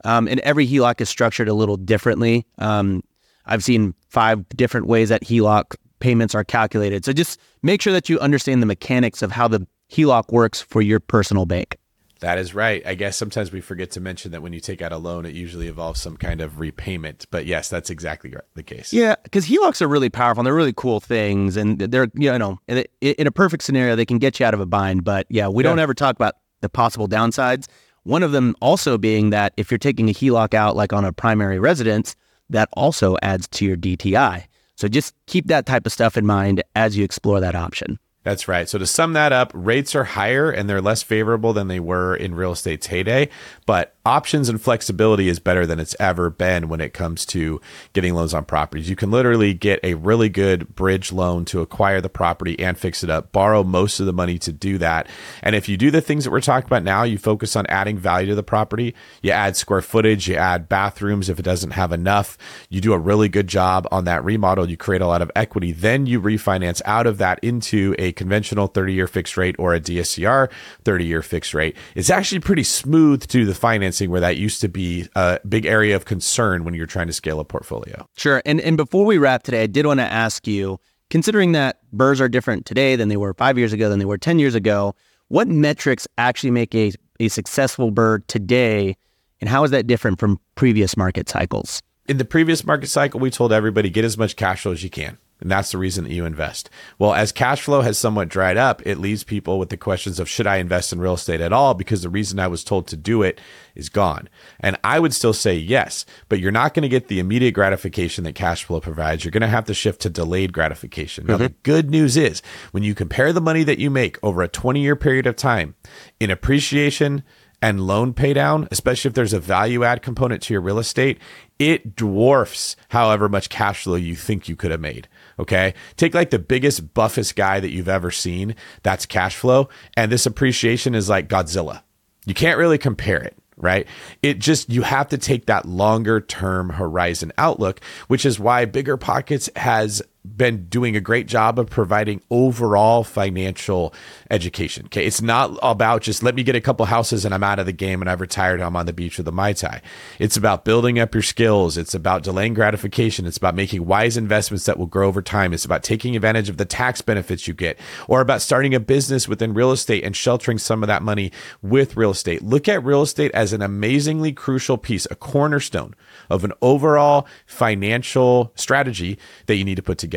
[0.04, 2.46] Um, and every HELOC is structured a little differently.
[2.58, 3.02] Um,
[3.46, 7.04] I've seen five different ways that HELOC payments are calculated.
[7.04, 10.82] So just make sure that you understand the mechanics of how the HELOC works for
[10.82, 11.78] your personal bank.
[12.20, 12.82] That is right.
[12.86, 15.34] I guess sometimes we forget to mention that when you take out a loan, it
[15.34, 17.26] usually involves some kind of repayment.
[17.30, 18.94] But yes, that's exactly the case.
[18.94, 21.56] Yeah, because HELOCs are really powerful and they're really cool things.
[21.58, 24.66] And they're, you know, in a, perfect scenario, they can get you out of a
[24.66, 25.04] bind.
[25.04, 27.66] But yeah, we don't ever talk about the possible downsides.
[28.04, 31.12] One of them also being that if you're taking a HELOC out like on a
[31.12, 32.16] primary residence,
[32.50, 34.44] that also adds to your DTI.
[34.76, 37.98] So just keep that type of stuff in mind as you explore that option.
[38.24, 38.66] That's right.
[38.66, 42.16] So to sum that up, rates are higher and they're less favorable than they were
[42.16, 43.28] in real estate's heyday,
[43.66, 47.60] but options and flexibility is better than it's ever been when it comes to
[47.92, 48.88] getting loans on properties.
[48.88, 53.04] You can literally get a really good bridge loan to acquire the property and fix
[53.04, 55.06] it up, borrow most of the money to do that.
[55.42, 57.98] And if you do the things that we're talking about now, you focus on adding
[57.98, 61.92] value to the property, you add square footage, you add bathrooms if it doesn't have
[61.92, 62.38] enough,
[62.70, 65.72] you do a really good job on that remodel, you create a lot of equity,
[65.72, 69.80] then you refinance out of that into a conventional 30 year fixed rate or a
[69.80, 70.50] DSCR
[70.84, 71.76] 30 year fixed rate.
[71.94, 75.96] It's actually pretty smooth to the financing where that used to be a big area
[75.96, 78.06] of concern when you're trying to scale a portfolio.
[78.16, 78.42] Sure.
[78.44, 80.78] And and before we wrap today, I did want to ask you,
[81.10, 84.18] considering that BRRRRs are different today than they were five years ago, than they were
[84.18, 84.94] 10 years ago,
[85.28, 88.96] what metrics actually make a, a successful BRRRR today?
[89.40, 91.82] And how is that different from previous market cycles?
[92.06, 94.90] In the previous market cycle, we told everybody get as much cash flow as you
[94.90, 95.18] can.
[95.40, 96.70] And that's the reason that you invest.
[96.98, 100.28] Well, as cash flow has somewhat dried up, it leaves people with the questions of
[100.28, 101.74] should I invest in real estate at all?
[101.74, 103.40] Because the reason I was told to do it
[103.74, 104.28] is gone.
[104.60, 108.24] And I would still say yes, but you're not going to get the immediate gratification
[108.24, 109.24] that cash flow provides.
[109.24, 111.26] You're going to have to shift to delayed gratification.
[111.26, 111.42] Now, mm-hmm.
[111.42, 114.80] the good news is when you compare the money that you make over a 20
[114.80, 115.74] year period of time
[116.20, 117.24] in appreciation,
[117.64, 121.18] and loan paydown, especially if there's a value add component to your real estate,
[121.58, 125.08] it dwarfs however much cash flow you think you could have made.
[125.38, 125.72] Okay.
[125.96, 128.54] Take like the biggest, buffest guy that you've ever seen.
[128.82, 129.70] That's cash flow.
[129.96, 131.80] And this appreciation is like Godzilla.
[132.26, 133.86] You can't really compare it right?
[134.20, 138.96] It just, you have to take that longer term horizon outlook, which is why Bigger
[138.96, 143.92] Pockets has been doing a great job of providing overall financial
[144.30, 144.86] education.
[144.86, 145.04] Okay.
[145.04, 147.72] It's not about just let me get a couple houses and I'm out of the
[147.72, 149.82] game and I've retired and I'm on the beach with a Mai Tai.
[150.18, 151.76] It's about building up your skills.
[151.76, 153.26] It's about delaying gratification.
[153.26, 155.52] It's about making wise investments that will grow over time.
[155.52, 159.28] It's about taking advantage of the tax benefits you get or about starting a business
[159.28, 162.42] within real estate and sheltering some of that money with real estate.
[162.42, 165.94] Look at real estate as an amazingly crucial piece, a cornerstone
[166.30, 170.13] of an overall financial strategy that you need to put together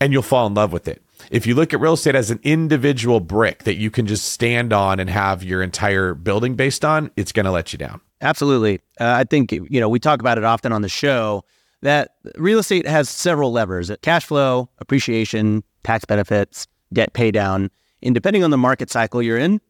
[0.00, 1.02] and you'll fall in love with it.
[1.30, 4.72] If you look at real estate as an individual brick that you can just stand
[4.72, 8.00] on and have your entire building based on, it's going to let you down.
[8.22, 8.80] Absolutely.
[8.98, 11.44] Uh, I think, you know, we talk about it often on the show
[11.82, 17.70] that real estate has several levers cash flow, appreciation, tax benefits, debt pay down.
[18.02, 19.60] And depending on the market cycle you're in,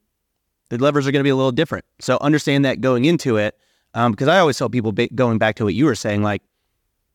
[0.68, 1.84] the levers are going to be a little different.
[2.00, 3.56] So understand that going into it
[3.94, 6.42] um, because I always tell people going back to what you were saying, like,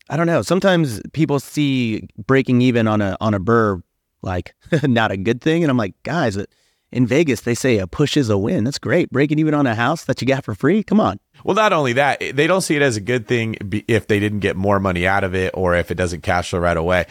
[0.08, 0.42] I don't know.
[0.42, 3.82] Sometimes people see breaking even on a on a BRRRR
[4.22, 6.44] like not a good thing, and I'm like, guys, uh,
[6.92, 8.64] in Vegas they say a push is a win.
[8.64, 9.10] That's great.
[9.10, 10.82] Breaking even on a house that you got for free.
[10.82, 11.18] Come on.
[11.44, 13.56] Well, not only that, eh, they don't see it as a good thing
[13.88, 16.60] if they didn't get more money out of it or if it doesn't cash flow
[16.60, 17.06] right away.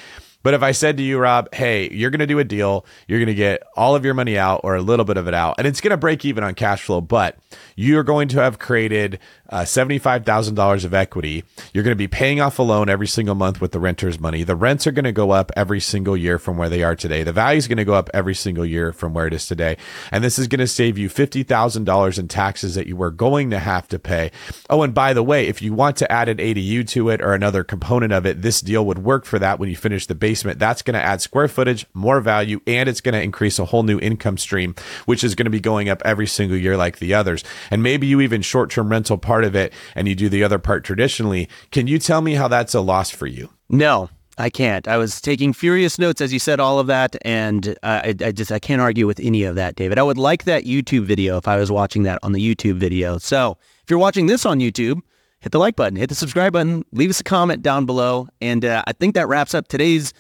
[0.46, 3.18] But if I said to you, Rob, hey, you're going to do a deal, you're
[3.18, 5.56] going to get all of your money out or a little bit of it out,
[5.58, 7.36] and it's going to break even on cash flow, but
[7.76, 9.18] you're going to have created
[9.50, 11.44] uh, $75,000 of equity.
[11.74, 14.44] You're going to be paying off a loan every single month with the renter's money.
[14.44, 17.24] The rents are going to go up every single year from where they are today.
[17.24, 19.78] The value is going to go up every single year from where it is today.
[20.12, 23.60] And this is going to save you $50,000 in taxes that you were going to
[23.60, 24.32] have to pay.
[24.70, 27.34] Oh, and by the way, if you want to add an ADU to it or
[27.34, 30.60] another component of it, this deal would work for that when you finish the basement,
[30.60, 33.84] that's going to add square footage, more value, and it's going to increase a whole
[33.84, 34.76] new income stream,
[35.06, 37.44] which is going to be going up every single year like the others.
[37.70, 40.60] And maybe you even short term rental part of it and you do the other
[40.60, 41.50] part traditionally.
[41.72, 43.50] Can you tell me how that's a loss for you?
[43.70, 44.88] No, I can't.
[44.88, 48.32] I was taking furious notes as you said all of that, and uh, I, I,
[48.32, 49.98] just I can't argue with any of that, David.
[49.98, 53.18] I would like that YouTube video if I was watching that on the YouTube video.
[53.18, 55.02] So if you're watching this on YouTube,
[55.40, 58.28] hit the like button, hit the subscribe button, leave us a comment down below.
[58.42, 60.14] And uh, I think that wraps up today's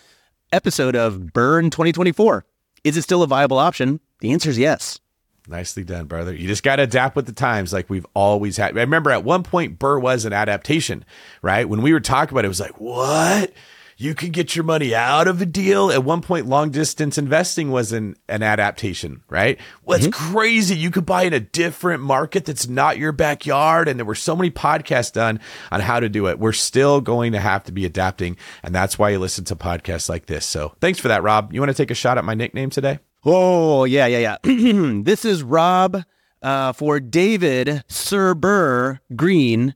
[0.51, 2.45] episode of BRRRR in 2024.
[2.84, 3.99] Is it still a viable option?
[4.20, 4.99] The answer is yes.
[5.48, 6.34] Nicely done, brother.
[6.34, 8.78] You just got to adapt with the times like we've always had.
[8.78, 11.06] I remember at one point, BRRRR was an adaptation,
[11.41, 11.68] right?
[11.70, 13.54] When we were talking about it, it was like, what?
[13.98, 15.89] you can get your money out of a deal.
[15.91, 19.60] At one point, long distance investing was an, an adaptation, right?
[19.84, 20.34] What's mm-hmm.
[20.34, 23.88] crazy, you could buy in a different market that's not your backyard.
[23.88, 25.39] And there were so many podcasts done
[25.72, 26.39] on how to do it.
[26.39, 28.38] We're still going to have to be adapting.
[28.64, 30.46] And that's why you listen to podcasts like this.
[30.46, 31.54] So thanks for that, Rob.
[31.54, 33.00] You want to take a shot at my nickname today?
[33.26, 35.01] Oh, yeah, yeah, yeah.
[35.03, 36.03] this is Rob
[36.43, 39.73] uh, for David Sir BRRRR Greene.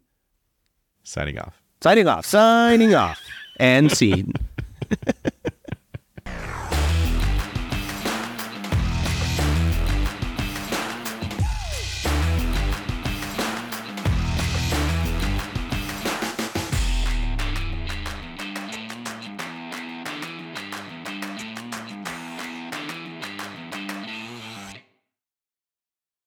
[1.03, 1.59] Signing off.
[1.81, 2.25] Signing off.
[2.25, 3.19] Signing off
[3.59, 4.33] and scene.